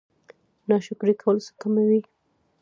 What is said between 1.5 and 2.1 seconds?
کموي؟